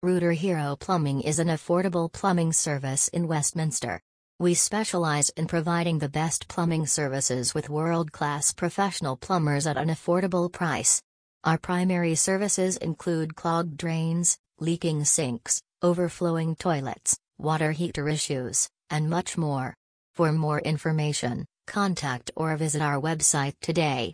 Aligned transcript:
Rooter 0.00 0.30
Hero 0.30 0.76
Plumbing 0.78 1.22
is 1.22 1.40
an 1.40 1.48
affordable 1.48 2.08
plumbing 2.12 2.52
service 2.52 3.08
in 3.08 3.26
Westminster. 3.26 4.00
We 4.38 4.54
specialize 4.54 5.30
in 5.30 5.48
providing 5.48 5.98
the 5.98 6.08
best 6.08 6.46
plumbing 6.46 6.86
services 6.86 7.52
with 7.52 7.68
world 7.68 8.12
class 8.12 8.52
professional 8.52 9.16
plumbers 9.16 9.66
at 9.66 9.76
an 9.76 9.88
affordable 9.88 10.52
price. 10.52 11.02
Our 11.42 11.58
primary 11.58 12.14
services 12.14 12.76
include 12.76 13.34
clogged 13.34 13.76
drains, 13.76 14.38
leaking 14.60 15.04
sinks, 15.04 15.60
overflowing 15.82 16.54
toilets, 16.54 17.18
water 17.36 17.72
heater 17.72 18.08
issues, 18.08 18.68
and 18.90 19.10
much 19.10 19.36
more. 19.36 19.74
For 20.14 20.30
more 20.30 20.60
information, 20.60 21.44
contact 21.66 22.30
or 22.36 22.56
visit 22.56 22.82
our 22.82 23.00
website 23.00 23.54
today. 23.60 24.06